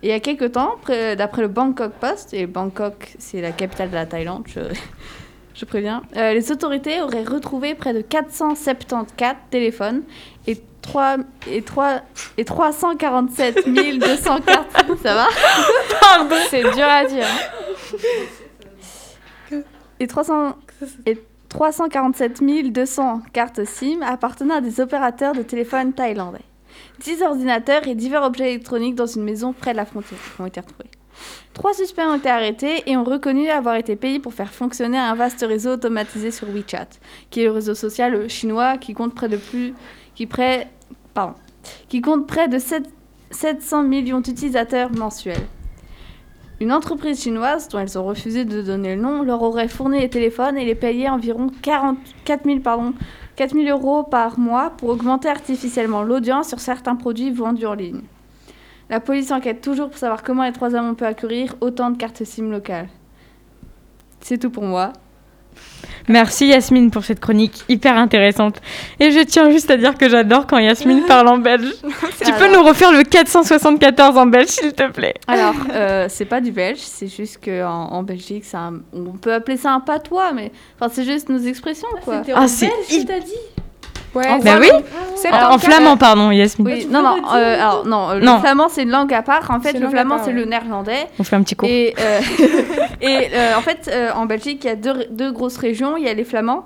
[0.03, 3.51] Et il y a quelques temps, près- d'après le Bangkok Post, et Bangkok, c'est la
[3.51, 4.43] capitale de la Thaïlande,
[5.56, 10.04] je préviens, euh, les autorités auraient retrouvé près de 474 téléphones
[10.48, 11.18] et, 3,
[11.50, 12.02] et, 3,
[12.38, 14.68] et 347 200 cartes.
[15.04, 15.28] Ça va?
[16.50, 17.26] C'est dur à dire.
[20.00, 20.56] et, 300,
[21.06, 26.39] et 347 200 cartes SIM appartenant à des opérateurs de téléphone thaïlandais.
[26.99, 30.60] 10 ordinateurs et divers objets électroniques dans une maison près de la frontière ont été
[30.60, 30.89] retrouvés.
[31.53, 35.16] Trois suspects ont été arrêtés et ont reconnu avoir été payés pour faire fonctionner un
[35.16, 36.89] vaste réseau automatisé sur WeChat,
[37.30, 39.74] qui est le réseau social chinois qui compte près de plus,
[40.16, 40.70] qui près,
[41.13, 41.36] pardon,
[41.88, 42.84] qui compte près de 7
[43.32, 45.47] 700 millions d'utilisateurs mensuels.
[46.61, 50.09] Une entreprise chinoise, dont elles ont refusé de donner le nom, leur aurait fourni les
[50.09, 52.93] téléphones et les payé environ 44 000, pardon,
[53.36, 58.01] 4 000 euros par mois pour augmenter artificiellement l'audience sur certains produits vendus en ligne.
[58.89, 61.97] La police enquête toujours pour savoir comment les trois hommes ont pu acquérir autant de
[61.97, 62.88] cartes SIM locales.
[64.21, 64.93] C'est tout pour moi.
[66.07, 68.61] Merci Yasmine pour cette chronique hyper intéressante.
[68.99, 71.71] Et je tiens juste à dire que j'adore quand Yasmine parle en belge.
[72.23, 75.15] tu peux nous refaire le 474 en belge, s'il te plaît?
[75.27, 79.57] Alors, euh, c'est pas du belge, c'est juste qu'en en Belgique, un- on peut appeler
[79.57, 82.21] ça un patois, mais enfin, c'est juste nos expressions, quoi.
[82.36, 83.33] Ah, en c'est belge que t'as dit?
[84.16, 84.70] Ouais, En oui
[85.16, 86.68] c'est En, en flamand, pardon, Yasmine.
[86.68, 88.36] Oui, non, non, euh, alors, non, euh, Non.
[88.36, 89.49] le flamand, c'est une langue à part.
[89.49, 90.34] En fait, le flamand, c'est ouais.
[90.34, 91.07] le néerlandais.
[91.20, 91.68] On fait un petit cours.
[91.70, 92.20] Et, euh,
[93.01, 95.97] et euh, en fait, euh, en Belgique, il y a deux, deux grosses régions.
[95.97, 96.66] Il y a les Flamands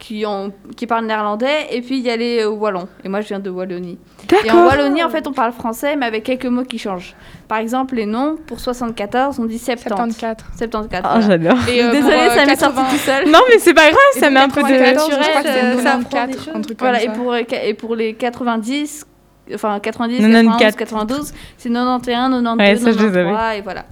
[0.00, 2.88] qui, ont, qui parlent néerlandais et puis il y a les euh, Wallons.
[3.04, 3.98] Et moi, je viens de Wallonie.
[4.44, 4.66] Et en.
[4.66, 7.14] Wallonie, en fait, on parle français, mais avec quelques mots qui changent.
[7.46, 9.82] Par exemple, les noms, pour 74, on dit 70.
[10.16, 10.36] 74.
[10.56, 11.02] 74.
[11.04, 11.26] Oh, voilà.
[11.26, 11.58] j'adore.
[11.68, 13.30] Et euh, Désolée, euh, ça m'est 80 sorti tout seul.
[13.30, 14.68] Non, mais c'est pas grave, et ça met un peu de.
[14.68, 16.52] 94, je crois que c'est euh, ça apprend des 94, choses.
[16.56, 17.20] un truc Voilà, et comme ça.
[17.20, 19.06] pour, et pour les 90,
[19.54, 20.76] enfin 90, 94.
[20.76, 23.84] 91, 92, c'est 91, 92, Ouais, ça, je les 93, et voilà.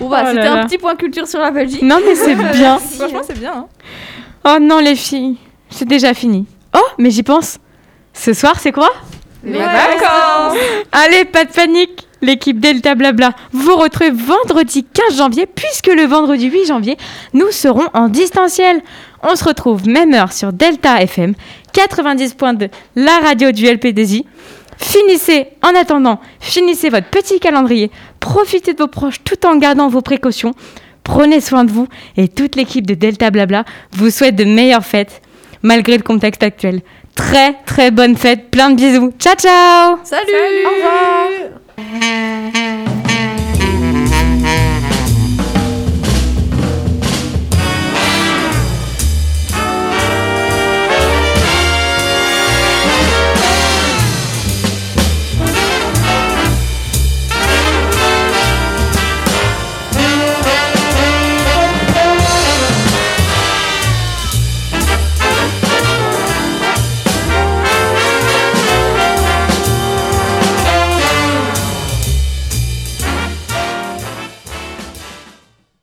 [0.00, 1.82] Bon, bah, Oh c'était un petit point culture sur la Belgique.
[1.82, 2.78] Non, mais c'est bien.
[2.78, 3.52] Franchement, c'est bien.
[3.52, 3.66] hein.
[4.48, 5.38] Oh non, les filles,
[5.70, 6.46] c'est déjà fini.
[6.72, 7.58] Oh, mais j'y pense.
[8.12, 8.90] Ce soir, c'est quoi?
[9.42, 10.56] Les vacances
[10.92, 16.48] Allez, pas de panique L'équipe Delta Blabla vous retrouve vendredi 15 janvier, puisque le vendredi
[16.48, 16.96] 8 janvier,
[17.34, 18.82] nous serons en distanciel.
[19.24, 21.34] On se retrouve même heure sur Delta FM
[21.74, 24.22] 90.2, la radio du LPDJ.
[24.78, 27.90] Finissez, en attendant, finissez votre petit calendrier,
[28.20, 30.52] profitez de vos proches tout en gardant vos précautions.
[31.06, 31.86] Prenez soin de vous
[32.16, 35.22] et toute l'équipe de Delta Blabla vous souhaite de meilleures fêtes,
[35.62, 36.80] malgré le contexte actuel.
[37.14, 39.12] Très très bonne fête, plein de bisous.
[39.16, 39.98] Ciao ciao.
[40.02, 40.32] Salut,
[40.66, 40.70] Au
[41.78, 42.75] revoir